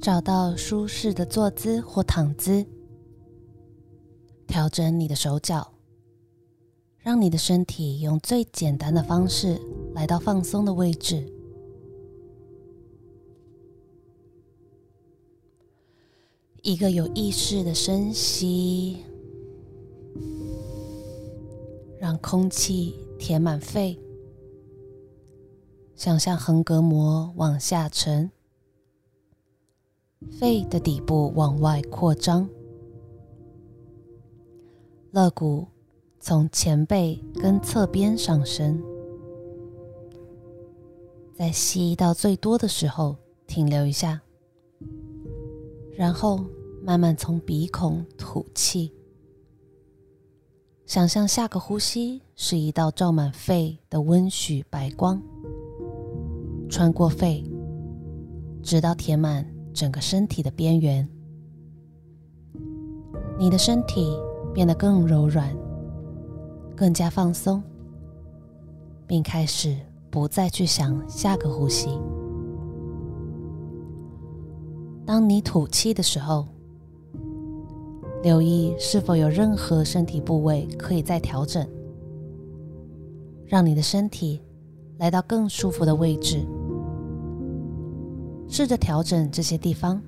[0.00, 2.66] 找到舒适的坐姿或躺姿，
[4.46, 5.74] 调整你的手脚，
[6.98, 9.60] 让你的身体用最简单的方式
[9.94, 11.24] 来到放松的位置。
[16.62, 19.04] 一个有意识的深吸，
[22.00, 23.98] 让空气填满肺。
[25.94, 28.30] 想象横膈膜往下沉，
[30.30, 32.48] 肺的底部往外扩张，
[35.10, 35.66] 肋骨
[36.20, 38.82] 从前背跟侧边上升。
[41.34, 43.16] 在吸到最多的时候，
[43.46, 44.20] 停留一下，
[45.96, 46.44] 然后
[46.82, 48.92] 慢慢从鼻孔吐气。
[50.86, 55.20] 想象下个呼吸是一道照满肺的温煦白光。
[56.68, 57.44] 穿过肺，
[58.62, 61.08] 直到填满整个身体的边缘，
[63.38, 64.16] 你的身体
[64.52, 65.54] 变得更柔软，
[66.76, 67.62] 更加放松，
[69.06, 69.76] 并开始
[70.10, 71.98] 不再去想下个呼吸。
[75.04, 76.46] 当你吐气的时候，
[78.22, 81.66] 留意是否有任何身体部位可以再调整，
[83.46, 84.40] 让你的身体
[84.98, 86.46] 来到更舒服的位置。
[88.52, 89.98] 试着调整这些地方，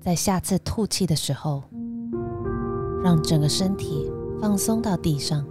[0.00, 1.62] 在下次吐气的时候，
[3.00, 5.46] 让整个身体放松到地上，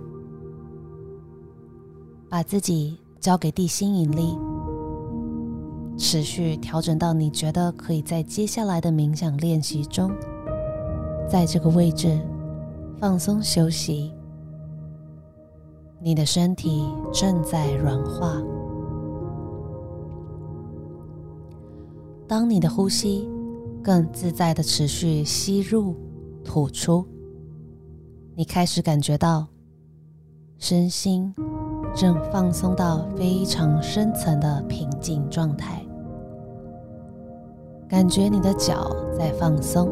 [2.27, 4.37] 把自己交给地心引力，
[5.97, 10.11] 持续调整到你觉得可以在接下来的冥想练习中，
[11.25, 12.19] 在这个位置
[12.99, 14.11] 放松休息。
[16.01, 16.83] 你的身体
[17.13, 18.43] 正在软化。
[22.27, 23.29] 当你的呼吸
[23.83, 25.95] 更自在的持续吸入、
[26.43, 27.05] 吐出，
[28.33, 29.47] 你开始感觉到
[30.57, 31.31] 身心
[31.93, 35.85] 正放松到非常深层的平静状态。
[37.87, 39.87] 感觉你的脚在放松，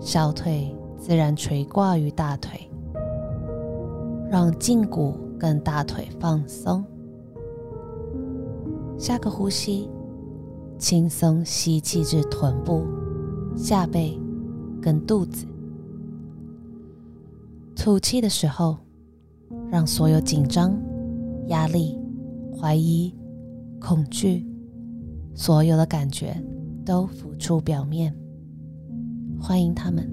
[0.00, 2.68] 小腿自然垂挂于大腿，
[4.28, 6.84] 让胫骨跟大腿放松。
[8.98, 9.88] 下个呼吸。
[10.84, 12.84] 轻松吸气至臀部、
[13.56, 14.20] 下背
[14.82, 15.46] 跟肚子，
[17.74, 18.76] 吐气的时候，
[19.70, 20.78] 让所有紧张、
[21.46, 21.98] 压力、
[22.60, 23.10] 怀疑、
[23.80, 24.46] 恐惧，
[25.34, 26.36] 所有的感觉
[26.84, 28.14] 都浮出表面。
[29.40, 30.06] 欢迎他们，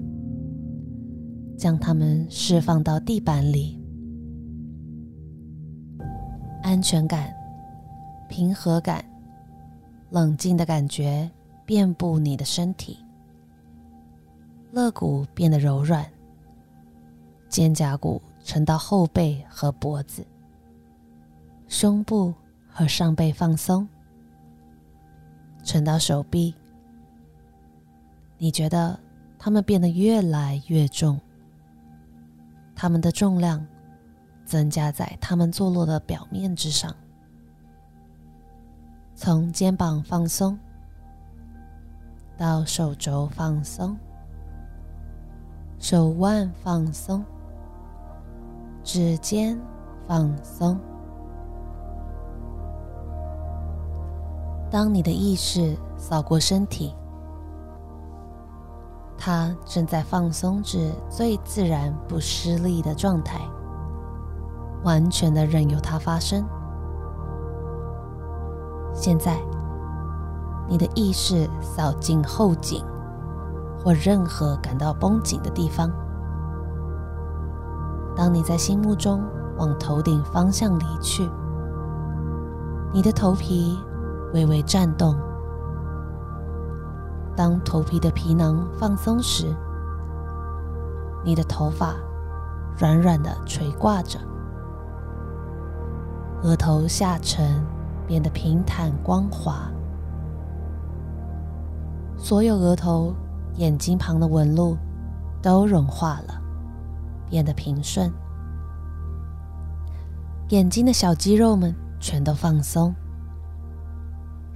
[1.54, 3.78] 将他们释放到地板里，
[6.62, 7.30] 安全感、
[8.26, 9.04] 平和感。
[10.12, 11.30] 冷静的感觉
[11.64, 12.98] 遍布你的身体，
[14.70, 16.06] 肋骨变得柔软，
[17.48, 20.22] 肩胛骨沉到后背和脖子，
[21.66, 22.34] 胸部
[22.68, 23.88] 和上背放松，
[25.64, 26.54] 沉到手臂。
[28.36, 29.00] 你觉得
[29.38, 31.18] 它们变得越来越重，
[32.74, 33.66] 它们的重量
[34.44, 36.94] 增加在它们坐落的表面之上。
[39.24, 40.58] 从肩膀放松
[42.36, 43.96] 到手肘放松，
[45.78, 47.24] 手腕放松，
[48.82, 49.56] 指尖
[50.08, 50.76] 放松。
[54.68, 56.92] 当你的意识扫过身体，
[59.16, 63.38] 它正在放松至最自然、不失力的状态，
[64.82, 66.44] 完全的任由它发生。
[69.04, 69.36] 现在，
[70.68, 72.84] 你的意识扫进后颈
[73.76, 75.90] 或任何感到绷紧的地方。
[78.14, 79.20] 当你在心目中
[79.56, 81.28] 往头顶方向离去，
[82.92, 83.76] 你的头皮
[84.34, 85.16] 微微颤动。
[87.34, 89.52] 当头皮的皮囊放松时，
[91.24, 91.96] 你的头发
[92.78, 94.20] 软软的垂挂着，
[96.44, 97.66] 额头下沉。
[98.12, 99.72] 变得平坦光滑，
[102.18, 103.14] 所有额头、
[103.54, 104.76] 眼睛旁的纹路
[105.40, 106.38] 都融化了，
[107.30, 108.12] 变得平顺。
[110.50, 112.94] 眼睛的小肌肉们全都放松，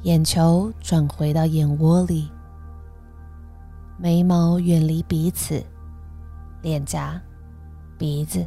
[0.03, 2.31] 眼球转回到眼窝里，
[3.97, 5.65] 眉毛远离彼此，
[6.61, 7.19] 脸颊、
[7.97, 8.47] 鼻子、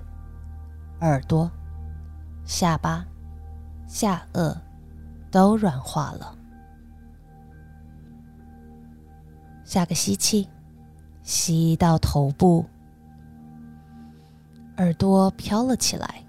[1.02, 1.50] 耳朵、
[2.46, 3.04] 下巴、
[3.88, 4.56] 下颚。
[5.32, 6.36] 都软化了，
[9.64, 10.50] 下个吸气，
[11.24, 12.66] 吸到头部，
[14.78, 16.24] 耳朵飘了起来。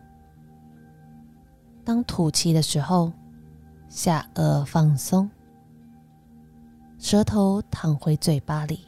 [1.85, 3.13] 当吐气的时候，
[3.89, 5.29] 下颚放松，
[6.99, 8.87] 舌头躺回嘴巴里，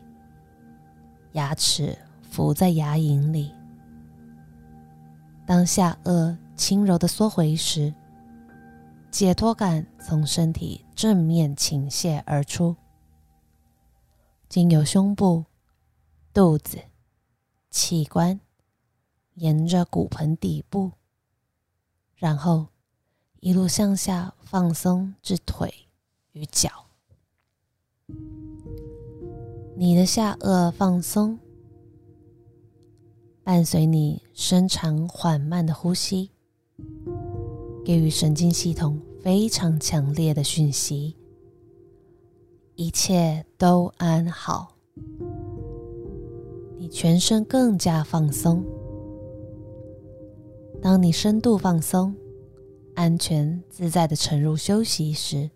[1.32, 3.50] 牙齿伏在牙龈里。
[5.44, 7.92] 当下颚轻柔的缩回时，
[9.12, 12.74] 解脱感从身体正面倾泻而出，
[14.48, 15.44] 经由胸部、
[16.32, 16.78] 肚子、
[17.68, 18.40] 器官，
[19.34, 20.92] 沿着骨盆底部，
[22.16, 22.68] 然后
[23.40, 25.72] 一路向下放松至腿
[26.32, 26.86] 与脚。
[29.76, 31.38] 你的下颚放松。
[33.44, 36.30] 伴随你深长缓慢的呼吸，
[37.84, 41.16] 给予神经系统非常强烈的讯息：
[42.76, 44.76] 一切都安好。
[46.78, 48.64] 你全身更加放松。
[50.80, 52.14] 当你深度放松、
[52.94, 55.50] 安全自在的沉入休息时，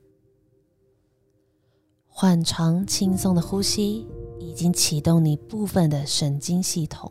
[2.07, 4.07] 缓长轻松的呼吸
[4.39, 7.11] 已经启动你部分的神经系统。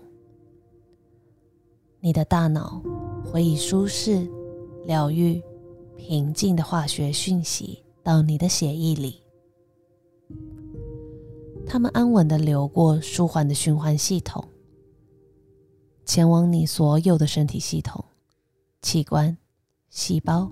[2.00, 2.82] 你的大脑
[3.24, 4.28] 会以舒适、
[4.86, 5.42] 疗愈、
[5.98, 9.22] 平静的化学讯息到你的血液里，
[11.66, 14.44] 它们安稳的流过舒缓的循环系统，
[16.06, 18.04] 前往你所有的身体系统、
[18.82, 19.36] 器官、
[19.90, 20.52] 细胞。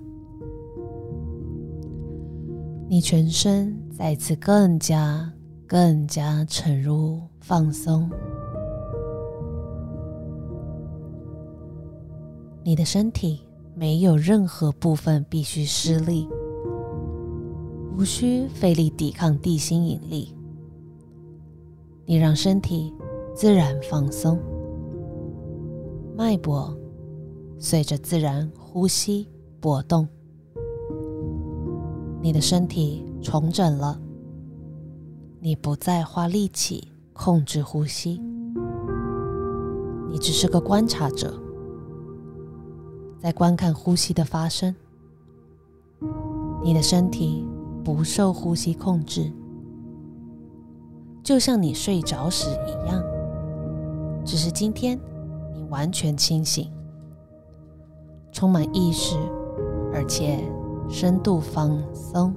[2.89, 5.31] 你全身再次更加、
[5.67, 8.09] 更加沉入放松。
[12.63, 13.41] 你的身体
[13.75, 16.29] 没有任何部分必须施力，
[17.97, 20.35] 无需费力抵抗地心引力。
[22.05, 22.93] 你让身体
[23.35, 24.39] 自然放松，
[26.15, 26.77] 脉搏
[27.57, 29.27] 随着自然呼吸
[29.59, 30.07] 波动。
[32.21, 33.99] 你的身体重整了，
[35.39, 38.21] 你不再花力气控制呼吸，
[40.09, 41.42] 你只是个观察者。
[43.23, 44.75] 在观看呼吸的发生，
[46.61, 47.47] 你的身体
[47.81, 49.31] 不受呼吸控制，
[51.23, 53.01] 就像你睡着时一样。
[54.25, 54.99] 只是今天
[55.53, 56.69] 你完全清醒，
[58.33, 59.15] 充满意识，
[59.93, 60.43] 而且
[60.89, 62.35] 深度放松。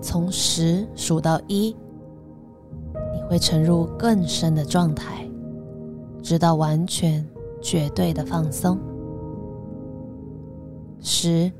[0.00, 1.76] 从十数到一，
[3.12, 5.28] 你会沉入更深的状态，
[6.22, 7.26] 直到完全、
[7.60, 8.78] 绝对的放松。
[11.00, 11.50] 十，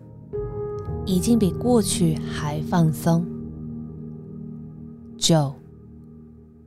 [1.05, 3.26] 已经比过去还放松。
[5.17, 5.52] 九，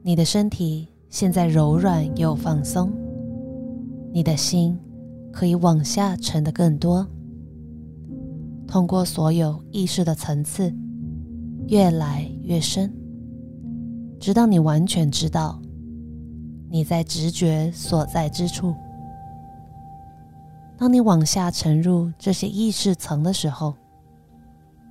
[0.03, 2.91] 你的身体现在柔软又放松，
[4.13, 4.77] 你的心
[5.31, 7.07] 可以往下沉的更多，
[8.67, 10.73] 通过所有意识的层次。
[11.67, 12.93] 越来越深，
[14.19, 15.61] 直到你完全知道
[16.69, 18.75] 你在直觉所在之处。
[20.77, 23.73] 当你往下沉入这些意识层的时候，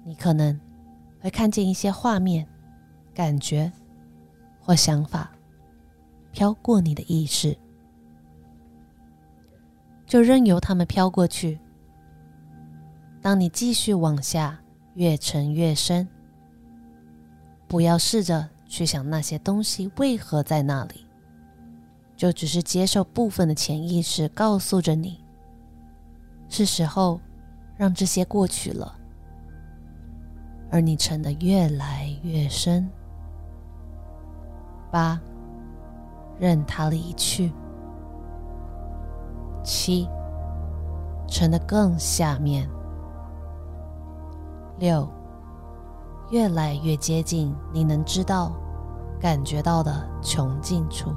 [0.04, 0.58] 你可能
[1.20, 2.46] 会看见一些画面、
[3.12, 3.70] 感觉
[4.58, 5.30] 或想法
[6.30, 7.58] 飘过你的意识，
[10.06, 11.58] 就任由它们飘过去。
[13.20, 14.58] 当你继续往下
[14.94, 16.08] 越沉越深。
[17.70, 21.06] 不要试着去想那些东西为何在那里，
[22.16, 25.22] 就只是接受部分的潜意识告诉着你，
[26.48, 27.20] 是时候
[27.76, 28.92] 让这些过去了，
[30.68, 32.90] 而你沉得越来越深。
[34.90, 35.20] 八，
[36.40, 37.52] 任它离去。
[39.62, 40.08] 七，
[41.28, 42.68] 沉得更下面。
[44.80, 45.08] 六。
[46.30, 48.52] 越来越接近你能知道、
[49.20, 51.10] 感觉到的穷尽处。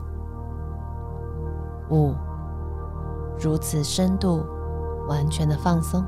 [1.92, 2.16] 五，
[3.40, 4.44] 如此深度、
[5.08, 6.04] 完全的放松。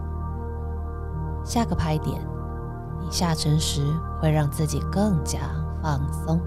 [1.44, 2.20] 下个拍点，
[3.00, 5.40] 你下沉时会让自己更加
[5.84, 6.42] 放松。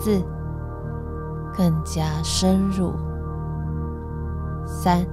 [0.00, 0.22] 四，
[1.52, 2.92] 更加深入。
[4.64, 5.04] 三，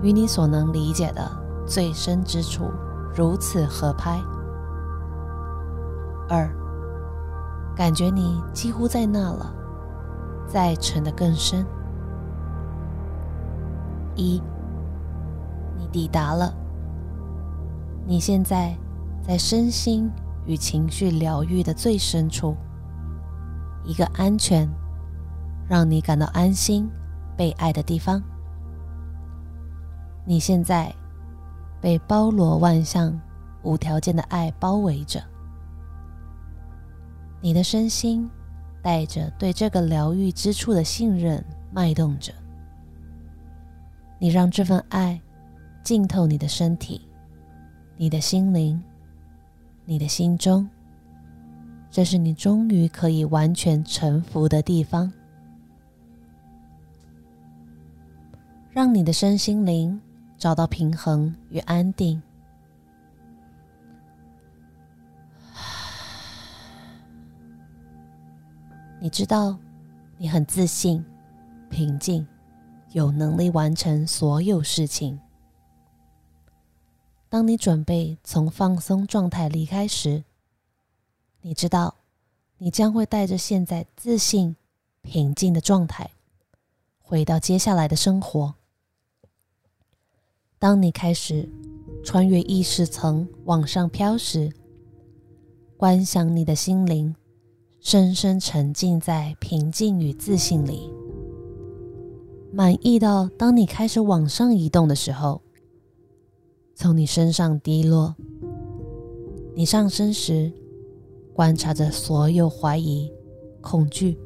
[0.00, 1.28] 与你所能理解的
[1.66, 2.70] 最深之处
[3.18, 4.16] 如此合拍。
[6.28, 6.48] 二，
[7.74, 9.52] 感觉你几乎在那了，
[10.46, 11.66] 再沉得更深。
[14.14, 14.40] 一，
[15.76, 16.54] 你抵达了。
[18.06, 18.72] 你现在
[19.20, 20.08] 在身心
[20.46, 22.54] 与情绪疗愈的最深处，
[23.82, 24.68] 一个安全，
[25.68, 26.88] 让你感到安心、
[27.36, 28.22] 被爱的地方。
[30.24, 30.94] 你现在
[31.80, 33.18] 被包罗万象、
[33.62, 35.22] 无条件的爱包围着，
[37.40, 38.28] 你的身心
[38.82, 42.32] 带着对这个疗愈之处的信任脉动着。
[44.18, 45.20] 你让这份爱
[45.84, 47.00] 浸透你的身体、
[47.96, 48.82] 你的心灵、
[49.84, 50.68] 你的心中，
[51.90, 55.12] 这是你终于可以完全臣服的地方。
[58.70, 60.00] 让你的身心灵
[60.38, 62.22] 找到平衡与安定。
[69.00, 69.58] 你知道，
[70.16, 71.04] 你很自信、
[71.68, 72.26] 平静。
[72.92, 75.20] 有能力完成所有事情。
[77.28, 80.24] 当你准备从放松状态离开时，
[81.42, 81.94] 你知道
[82.56, 84.56] 你将会带着现在自信、
[85.02, 86.10] 平静的状态
[87.02, 88.54] 回到接下来的生活。
[90.58, 91.48] 当你开始
[92.02, 94.50] 穿越意识层往上飘时，
[95.76, 97.14] 观想你的心灵
[97.78, 100.90] 深深沉浸在平静与自信里。
[102.50, 105.40] 满意到，当你开始往上移动的时候，
[106.74, 108.16] 从你身上滴落。
[109.54, 110.52] 你上升时，
[111.32, 113.08] 观察着所有怀疑、
[113.60, 114.18] 恐惧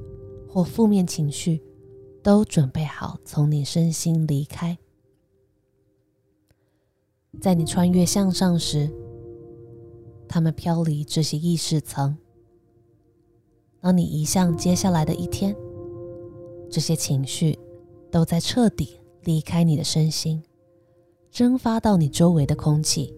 [0.48, 1.62] 或负面情绪，
[2.22, 4.78] 都准备好从你身心离开。
[7.40, 8.90] 在你穿越向上时，
[10.28, 12.16] 他们飘离这些意识层。
[13.80, 15.56] 当你移向接下来的一天，
[16.70, 17.58] 这些情绪。
[18.12, 20.42] 都在彻底离开你的身心，
[21.30, 23.16] 蒸发到你周围的空气，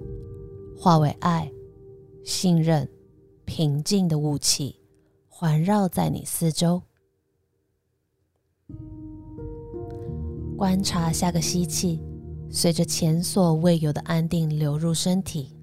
[0.78, 1.50] 化为爱、
[2.23, 2.88] 信任、
[3.44, 4.80] 平静的雾气，
[5.26, 6.80] 环绕在你四周。
[10.56, 12.00] 观察下个吸气，
[12.57, 15.57] 随着前所未有的安定流入身体，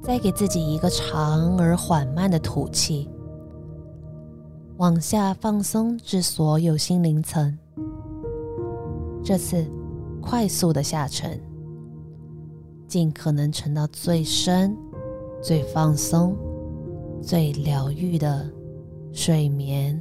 [0.00, 3.10] 再给自己一个长而缓慢的吐气，
[4.76, 7.58] 往下放松至所有心灵层。
[9.24, 9.66] 这次
[10.22, 11.42] 快速的下沉，
[12.86, 14.76] 尽可能沉到最深、
[15.42, 16.36] 最放松、
[17.20, 18.48] 最疗愈的
[19.12, 20.00] 睡眠。